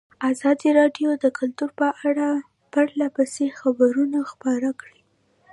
ازادي 0.31 0.69
راډیو 0.79 1.09
د 1.23 1.25
کلتور 1.37 1.69
په 1.79 1.87
اړه 2.07 2.27
پرله 2.71 3.07
پسې 3.15 3.45
خبرونه 3.59 4.19
خپاره 4.31 4.69
کړي. 4.81 4.99